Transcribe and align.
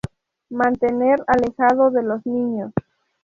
Mantener 0.49 1.19
alejado 1.27 1.91
de 1.91 2.01
los 2.01 2.25
niños. 2.25 2.71